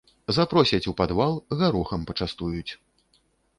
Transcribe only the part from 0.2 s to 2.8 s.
Запросяць у падвал, гарохам пачастуюць.